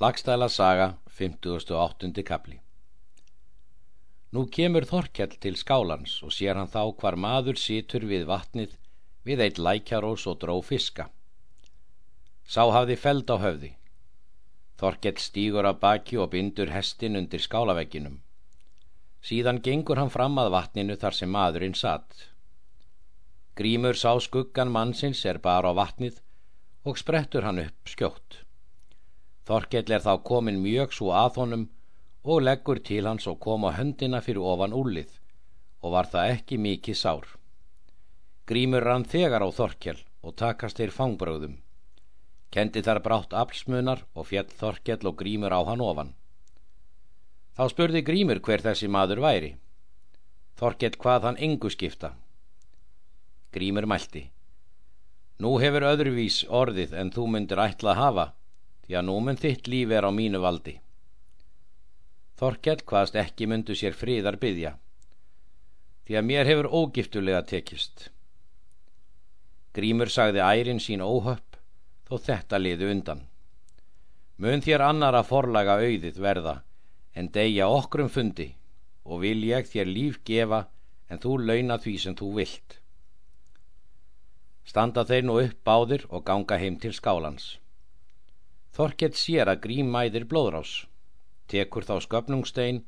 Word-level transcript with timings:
Lagstæla 0.00 0.48
saga, 0.48 0.94
58. 1.08 2.22
kapli 2.22 2.58
Nú 4.32 4.42
kemur 4.52 4.84
Þorkell 4.84 5.38
til 5.40 5.56
skálans 5.56 6.18
og 6.26 6.34
sér 6.36 6.60
hann 6.60 6.68
þá 6.68 6.82
hvar 7.00 7.16
maður 7.16 7.56
situr 7.56 8.04
við 8.04 8.26
vatnið 8.28 8.74
við 9.24 9.44
eitt 9.46 9.62
lækjarós 9.68 10.26
og 10.28 10.36
dró 10.44 10.58
fiska. 10.60 11.08
Sá 12.44 12.68
hafði 12.76 12.98
feld 13.06 13.32
á 13.32 13.40
höfði. 13.40 13.72
Þorkell 14.76 15.16
stígur 15.16 15.72
af 15.72 15.80
baki 15.80 16.20
og 16.20 16.28
bindur 16.36 16.76
hestin 16.76 17.16
undir 17.16 17.40
skálavegginum. 17.40 18.20
Síðan 19.24 19.64
gengur 19.64 19.96
hann 19.96 20.12
fram 20.12 20.36
að 20.36 20.52
vatninu 20.60 21.00
þar 21.00 21.22
sem 21.22 21.32
maðurinn 21.32 21.78
satt. 21.86 22.26
Grímur 23.56 23.96
sá 23.96 24.12
skuggan 24.20 24.68
mannsins 24.68 25.24
er 25.24 25.40
bara 25.40 25.72
á 25.72 25.78
vatnið 25.80 26.20
og 26.84 27.00
sprettur 27.00 27.48
hann 27.48 27.64
upp 27.64 27.96
skjótt. 27.96 28.44
Þorkell 29.46 29.92
er 29.94 30.02
þá 30.02 30.14
komin 30.26 30.58
mjög 30.58 30.94
svo 30.96 31.12
að 31.14 31.36
honum 31.40 31.64
og 32.26 32.42
leggur 32.42 32.80
til 32.82 33.04
hans 33.06 33.28
og 33.30 33.38
kom 33.44 33.62
á 33.62 33.70
höndina 33.76 34.18
fyrir 34.18 34.42
ofan 34.42 34.74
úlið 34.74 35.12
og 35.86 35.92
var 35.94 36.08
það 36.10 36.30
ekki 36.32 36.56
mikið 36.58 36.96
sár. 36.98 37.26
Grímur 38.50 38.82
rann 38.82 39.06
þegar 39.06 39.44
á 39.46 39.48
Þorkell 39.54 40.00
og 40.26 40.34
takast 40.40 40.80
þeir 40.80 40.94
fangbröðum. 40.96 41.54
Kendi 42.50 42.82
þar 42.82 43.02
brátt 43.04 43.36
aflsmunar 43.38 44.02
og 44.14 44.26
fjell 44.30 44.50
Þorkell 44.50 45.06
og 45.06 45.18
Grímur 45.20 45.54
á 45.54 45.62
hann 45.68 45.84
ofan. 45.84 46.10
Þá 47.54 47.64
spurði 47.70 48.02
Grímur 48.02 48.40
hver 48.42 48.64
þessi 48.66 48.88
maður 48.90 49.22
væri. 49.22 49.52
Þorkell 50.58 50.98
hvað 50.98 51.28
hann 51.28 51.38
engu 51.38 51.70
skipta. 51.70 52.16
Grímur 53.54 53.86
mælti. 53.86 54.24
Nú 55.38 55.54
hefur 55.62 55.86
öðruvís 55.86 56.42
orðið 56.50 56.96
en 56.98 57.14
þú 57.14 57.28
myndir 57.30 57.62
ætla 57.62 57.94
að 57.94 58.02
hafa 58.02 58.26
því 58.86 58.98
að 58.98 59.06
nú 59.08 59.16
mun 59.20 59.38
þitt 59.40 59.68
líf 59.70 59.92
er 59.92 60.06
á 60.06 60.10
mínu 60.14 60.40
valdi. 60.42 60.76
Þorkell 62.38 62.82
hvaðst 62.86 63.16
ekki 63.18 63.48
myndu 63.50 63.74
sér 63.74 63.96
fríðar 63.96 64.38
byggja, 64.38 64.76
því 66.06 66.18
að 66.18 66.28
mér 66.28 66.50
hefur 66.50 66.68
ógiftulega 66.70 67.42
tekist. 67.48 68.10
Grímur 69.76 70.12
sagði 70.12 70.44
ærin 70.44 70.80
sín 70.80 71.02
óhöpp, 71.04 71.58
þó 72.06 72.14
þetta 72.28 72.60
liðu 72.60 72.92
undan. 72.92 73.24
Mun 74.36 74.62
þér 74.62 74.84
annara 74.86 75.24
forlaga 75.24 75.78
auðið 75.80 76.20
verða, 76.20 76.60
en 77.16 77.32
degja 77.32 77.68
okkrum 77.72 78.08
fundi, 78.12 78.52
og 79.04 79.24
vil 79.24 79.42
ég 79.48 79.66
þér 79.68 79.90
líf 79.90 80.20
gefa, 80.28 80.66
en 81.08 81.20
þú 81.22 81.38
launa 81.48 81.78
því 81.80 81.98
sem 82.02 82.16
þú 82.18 82.32
vilt. 82.38 82.80
Standa 84.66 85.06
þeir 85.06 85.24
nú 85.24 85.38
upp 85.40 85.60
báðir 85.64 86.04
og 86.10 86.24
ganga 86.26 86.58
heim 86.58 86.76
til 86.82 86.92
skálans. 86.92 87.56
Þorkett 88.76 89.16
sér 89.16 89.48
að 89.48 89.62
grímæðir 89.64 90.26
blóðrás, 90.28 90.72
tekur 91.48 91.86
þá 91.88 91.94
sköpnungstein 92.04 92.82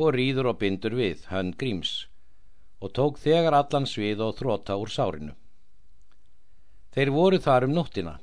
og 0.00 0.14
rýður 0.16 0.54
og 0.54 0.60
bindur 0.62 0.96
við 0.96 1.26
hönd 1.28 1.58
gríms 1.60 1.90
og 2.80 2.94
tók 2.96 3.18
þegar 3.20 3.58
allan 3.58 3.84
svið 3.84 4.22
og 4.24 4.38
þróta 4.38 4.78
úr 4.80 4.88
sárinu. 4.88 5.34
Þeir 6.96 7.10
voru 7.12 7.38
þar 7.44 7.66
um 7.68 7.74
nóttina. 7.76 8.14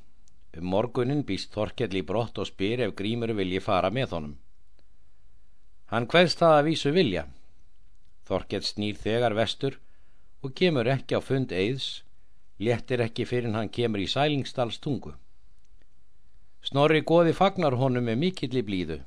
Um 0.57 0.71
morgunin 0.73 1.21
býst 1.27 1.53
Þorkell 1.53 1.99
í 1.99 2.01
brott 2.01 2.39
og 2.41 2.49
spyr 2.49 2.81
ef 2.87 2.95
grímur 2.97 3.35
vilji 3.37 3.61
fara 3.61 3.91
með 3.93 4.15
honum. 4.15 4.33
Hann 5.93 6.09
hveðst 6.09 6.41
það 6.41 6.55
að 6.55 6.67
vísu 6.71 6.95
vilja. 6.97 7.27
Þorkell 8.25 8.65
snýr 8.65 8.97
þegar 8.97 9.37
vestur 9.37 9.77
og 10.41 10.57
kemur 10.57 10.89
ekki 10.89 11.15
á 11.15 11.21
fund 11.21 11.53
eiðs, 11.53 12.01
léttir 12.57 13.05
ekki 13.05 13.29
fyrir 13.29 13.53
hann 13.53 13.69
kemur 13.69 14.01
í 14.01 14.09
sælingstalstungu. 14.09 15.13
Snorri 16.65 17.01
goði 17.01 17.33
fagnar 17.33 17.77
honum 17.79 18.07
með 18.09 18.17
mikill 18.23 18.55
í 18.57 18.63
blíðu. 18.65 18.97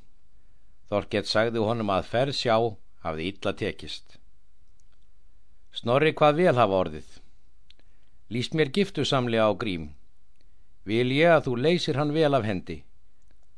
Þorkett 0.91 1.27
sagði 1.29 1.63
honum 1.63 1.91
að 1.93 2.07
ferð 2.11 2.35
sjá 2.35 2.55
hafði 3.05 3.27
illa 3.31 3.53
tekist. 3.57 4.17
Snorri 5.71 6.13
hvað 6.13 6.39
vel 6.41 6.55
hafa 6.57 6.79
orðið. 6.83 7.09
Lýst 8.31 8.55
mér 8.55 8.71
giftu 8.75 9.05
samlega 9.07 9.47
á 9.47 9.51
grím. 9.55 9.91
Vil 10.83 11.11
ég 11.15 11.35
að 11.35 11.45
þú 11.47 11.57
leysir 11.65 11.99
hann 11.99 12.13
vel 12.15 12.33
af 12.35 12.47
hendi. 12.47 12.81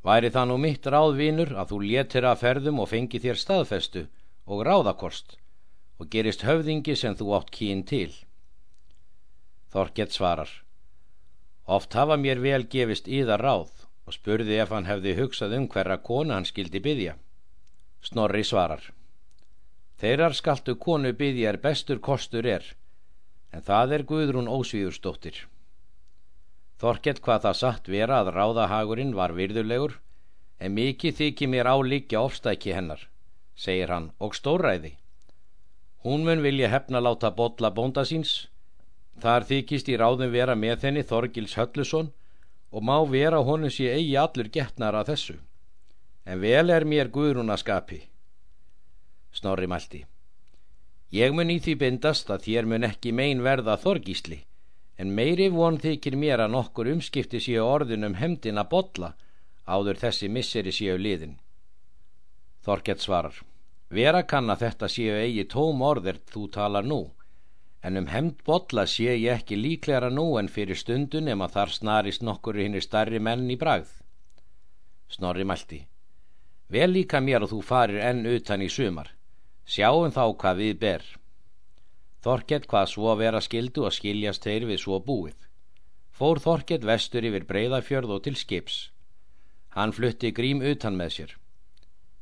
Væri 0.04 0.30
það 0.30 0.48
nú 0.50 0.58
mitt 0.60 0.86
ráðvinur 0.86 1.54
að 1.56 1.70
þú 1.72 1.80
létir 1.88 2.26
að 2.28 2.40
ferðum 2.42 2.82
og 2.84 2.90
fengi 2.90 3.20
þér 3.22 3.40
staðfestu 3.40 4.04
og 4.44 4.66
ráðakost 4.68 5.38
og 5.98 6.10
gerist 6.12 6.44
höfðingi 6.44 6.96
sem 6.98 7.16
þú 7.16 7.32
átt 7.38 7.50
kín 7.54 7.82
til. 7.88 8.12
Þorkett 9.72 10.12
svarar. 10.12 10.50
Oft 11.64 11.96
hafa 11.96 12.18
mér 12.20 12.42
vel 12.44 12.66
gefist 12.68 13.08
íðar 13.08 13.40
ráð 13.40 13.83
og 14.04 14.16
spurði 14.16 14.58
ef 14.60 14.72
hann 14.74 14.88
hefði 14.88 15.14
hugsað 15.18 15.56
um 15.58 15.66
hverra 15.72 15.96
konu 16.08 16.34
hann 16.34 16.46
skildi 16.48 16.80
byggja. 16.84 17.16
Snorri 18.04 18.44
svarar. 18.44 18.82
Þeirrar 20.00 20.36
skaltu 20.36 20.74
konu 20.76 21.12
byggja 21.16 21.52
er 21.54 21.60
bestur 21.62 22.00
kostur 22.02 22.46
er, 22.46 22.64
en 23.52 23.62
það 23.62 23.98
er 23.98 24.06
Guðrún 24.10 24.50
ósvíðurstóttir. 24.50 25.44
Þorkett 26.82 27.22
hvað 27.24 27.46
það 27.46 27.60
satt 27.60 27.88
vera 27.88 28.18
að 28.20 28.32
ráðahagurinn 28.34 29.14
var 29.16 29.32
virðulegur, 29.32 30.00
en 30.58 30.74
mikið 30.74 31.16
þykir 31.20 31.50
mér 31.52 31.70
álíkja 31.70 32.20
ofstæki 32.20 32.74
hennar, 32.74 33.06
segir 33.54 33.92
hann, 33.94 34.10
og 34.18 34.34
stóræði. 34.36 34.96
Hún 36.04 36.26
mun 36.26 36.42
vilja 36.44 36.68
hefna 36.68 37.00
láta 37.00 37.30
botla 37.30 37.70
bónda 37.70 38.04
síns, 38.04 38.50
þar 39.22 39.46
þykist 39.48 39.88
í 39.88 39.96
ráðum 39.96 40.34
vera 40.34 40.58
með 40.58 40.88
henni 40.88 41.06
Þorgils 41.06 41.56
Höllusson, 41.56 42.10
og 42.74 42.82
má 42.82 42.96
vera 43.06 43.38
honum 43.46 43.70
sé 43.70 43.92
eigi 43.94 44.16
allur 44.18 44.48
getnar 44.50 44.96
að 44.98 45.12
þessu. 45.12 45.36
En 46.26 46.40
vel 46.40 46.72
er 46.72 46.84
mér 46.88 47.10
guðrún 47.12 47.52
að 47.52 47.60
skapi 47.62 48.00
Snorri 49.34 49.68
mælti 49.68 50.00
Ég 51.14 51.34
mun 51.36 51.52
í 51.52 51.58
því 51.62 51.74
bindast 51.82 52.30
að 52.32 52.46
þér 52.46 52.68
mun 52.70 52.86
ekki 52.88 53.12
mein 53.12 53.42
verða 53.44 53.76
þorgísli 53.82 54.40
en 54.98 55.12
meiri 55.18 55.50
von 55.52 55.76
þykir 55.82 56.16
mér 56.16 56.44
að 56.44 56.54
nokkur 56.54 56.90
umskipti 56.94 57.42
séu 57.44 57.66
orðin 57.66 58.08
um 58.08 58.16
hemdin 58.18 58.60
að 58.62 58.70
botla 58.72 59.10
áður 59.66 60.00
þessi 60.00 60.30
misseri 60.30 60.72
séu 60.72 60.96
liðin. 60.98 61.36
Þorgett 62.64 63.04
svarar 63.04 63.36
Vera 63.90 64.24
kann 64.26 64.50
að 64.50 64.64
þetta 64.64 64.88
séu 64.88 65.18
eigi 65.20 65.44
tóm 65.50 65.82
orðir 65.84 66.22
þú 66.32 66.48
talar 66.56 66.88
nú 66.88 67.02
en 67.84 68.00
um 68.00 68.06
hemd 68.08 68.38
botla 68.46 68.86
sé 68.88 69.12
ég 69.12 69.32
ekki 69.34 69.56
líklegra 69.60 70.08
nú 70.10 70.24
en 70.40 70.48
fyrir 70.54 70.78
stundun 70.80 71.28
ef 71.28 71.36
maður 71.36 71.54
þar 71.56 71.72
snarist 71.78 72.22
nokkur 72.24 72.56
hinn 72.60 72.78
er 72.78 72.86
starri 72.86 73.20
menn 73.20 73.50
í 73.52 73.58
bragð. 73.60 73.90
Snorri 75.12 75.44
mælti. 75.44 75.82
Vel 76.72 76.90
líka 76.96 77.20
mér 77.20 77.44
að 77.44 77.52
þú 77.52 77.60
farir 77.70 78.00
enn 78.08 78.24
utan 78.26 78.64
í 78.64 78.70
sumar. 78.72 79.12
Sjáum 79.68 80.16
þá 80.16 80.24
hvað 80.40 80.60
við 80.62 80.80
ber. 80.80 81.04
Þorkett 82.24 82.66
hvað 82.70 82.88
svo 82.94 83.14
vera 83.20 83.44
skildu 83.44 83.84
og 83.84 83.92
skiljast 83.92 84.48
þeir 84.48 84.64
við 84.70 84.80
svo 84.80 84.98
búið. 85.04 85.36
Fór 86.16 86.40
Þorkett 86.40 86.84
vestur 86.88 87.26
yfir 87.28 87.44
breyðafjörð 87.44 88.16
og 88.16 88.24
til 88.24 88.36
skips. 88.40 88.76
Hann 89.76 89.92
flutti 89.92 90.32
grím 90.32 90.62
utan 90.64 90.96
með 90.96 91.16
sér. 91.18 91.32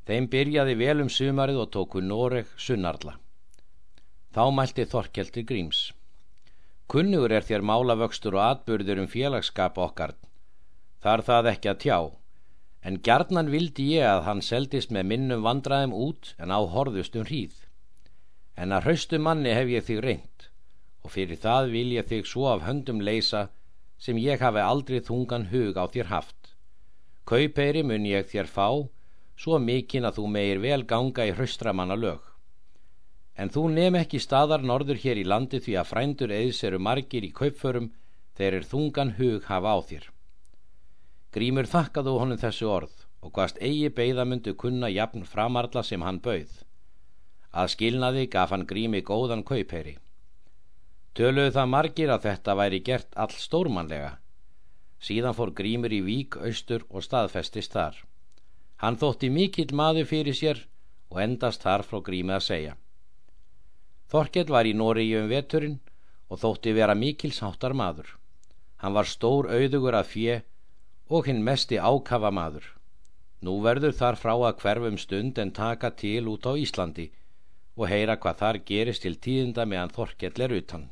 Þeim 0.08 0.26
byrjaði 0.32 0.74
vel 0.80 1.02
um 1.04 1.10
sumarið 1.12 1.60
og 1.62 1.70
tóku 1.76 2.02
Noreg 2.02 2.50
sunnarla. 2.58 3.14
Þá 4.32 4.46
mælti 4.48 4.84
Þorkelti 4.88 5.42
Gríms. 5.44 5.78
Kunnugur 6.88 7.34
er 7.36 7.44
þér 7.44 7.64
málavöxtur 7.68 8.38
og 8.38 8.44
atbyrður 8.46 9.02
um 9.02 9.08
félagskap 9.12 9.76
okkar. 9.76 10.14
Þar 11.04 11.22
það 11.26 11.48
ekki 11.50 11.70
að 11.72 11.82
tjá. 11.82 11.98
En 12.80 12.96
gjarnan 13.04 13.52
vildi 13.52 13.90
ég 13.98 14.08
að 14.08 14.22
hann 14.30 14.40
seldist 14.40 14.94
með 14.96 15.10
minnum 15.10 15.44
vandraðum 15.44 15.92
út 15.92 16.32
en 16.40 16.48
á 16.48 16.64
horðustum 16.64 17.28
hríð. 17.28 17.52
En 18.56 18.72
að 18.72 18.88
hraustu 18.88 19.20
manni 19.20 19.52
hef 19.52 19.68
ég 19.68 19.84
þig 19.90 20.02
reynd 20.06 20.48
og 21.04 21.12
fyrir 21.12 21.36
það 21.44 21.70
vil 21.76 21.92
ég 21.98 22.08
þig 22.08 22.32
svo 22.32 22.48
af 22.54 22.64
höndum 22.64 23.04
leysa 23.04 23.50
sem 24.00 24.16
ég 24.16 24.40
hafi 24.40 24.64
aldrei 24.64 25.04
þungan 25.04 25.50
hug 25.52 25.76
á 25.76 25.84
þér 25.92 26.08
haft. 26.08 26.54
Kaupeyri 27.28 27.84
mun 27.84 28.08
ég 28.08 28.32
þér 28.32 28.48
fá, 28.48 28.68
svo 29.36 29.60
mikinn 29.60 30.08
að 30.08 30.22
þú 30.22 30.28
meir 30.40 30.62
vel 30.64 30.86
ganga 30.88 31.28
í 31.28 31.36
hraustramanna 31.36 32.00
lög 32.00 32.31
en 33.36 33.50
þú 33.52 33.68
nefn 33.72 34.00
ekki 34.02 34.20
staðar 34.20 34.64
norður 34.66 35.00
hér 35.04 35.20
í 35.22 35.24
landi 35.24 35.60
því 35.64 35.76
að 35.80 35.90
frændur 35.90 36.34
eðs 36.36 36.62
eru 36.68 36.78
margir 36.78 37.24
í 37.24 37.32
kaupförum 37.32 37.92
þeir 38.36 38.58
er 38.58 38.66
þungan 38.68 39.14
hug 39.18 39.46
hafa 39.48 39.72
á 39.72 39.78
þér. 39.88 40.04
Grímur 41.32 41.68
þakkaðu 41.68 42.18
honum 42.20 42.40
þessu 42.40 42.68
orð 42.68 43.06
og 43.22 43.32
hvaðst 43.36 43.60
eigi 43.62 43.88
beigðamundu 43.96 44.54
kunna 44.58 44.90
jafn 44.92 45.24
framarla 45.24 45.82
sem 45.86 46.02
hann 46.04 46.20
bauð. 46.20 46.52
Að 47.52 47.72
skilnaði 47.74 48.26
gaf 48.32 48.52
hann 48.52 48.66
Grími 48.68 49.02
góðan 49.04 49.44
kaupherri. 49.44 49.96
Töluðu 51.16 51.52
það 51.56 51.72
margir 51.72 52.12
að 52.12 52.26
þetta 52.26 52.56
væri 52.56 52.80
gert 52.84 53.16
all 53.16 53.32
stórmanlega. 53.36 54.12
Síðan 55.02 55.36
fór 55.36 55.52
Grímur 55.56 55.92
í 55.92 56.00
vík, 56.04 56.36
austur 56.36 56.84
og 56.88 57.04
staðfestist 57.04 57.72
þar. 57.72 57.96
Hann 58.80 58.96
þótti 58.96 59.28
mikill 59.30 59.72
maður 59.76 60.08
fyrir 60.08 60.36
sér 60.36 60.62
og 61.12 61.20
endast 61.20 61.62
þar 61.62 61.84
frá 61.84 62.00
Grími 62.04 62.36
að 62.36 62.46
segja. 62.48 62.76
Þorkell 64.12 64.50
var 64.52 64.68
í 64.68 64.74
Nóriði 64.76 65.22
um 65.22 65.30
veturinn 65.30 65.78
og 66.28 66.40
þótti 66.42 66.74
vera 66.76 66.96
mikilsáttar 67.02 67.72
maður. 67.72 68.10
Hann 68.82 68.92
var 68.96 69.08
stór 69.08 69.48
auðugur 69.48 69.96
af 69.96 70.10
fjö 70.12 70.34
og 71.08 71.28
hinn 71.30 71.40
mesti 71.46 71.78
ákafa 71.80 72.28
maður. 72.28 72.66
Nú 73.40 73.54
verður 73.64 73.96
þar 73.96 74.18
frá 74.20 74.34
að 74.36 74.58
hverfum 74.60 74.98
stund 75.00 75.38
en 75.40 75.54
taka 75.56 75.90
til 76.02 76.28
út 76.28 76.44
á 76.44 76.52
Íslandi 76.60 77.08
og 77.76 77.88
heyra 77.88 78.18
hvað 78.20 78.40
þar 78.42 78.58
gerist 78.68 79.06
til 79.06 79.16
tíðinda 79.16 79.64
meðan 79.64 79.94
Þorkell 79.96 80.44
er 80.44 80.54
utan. 80.60 80.84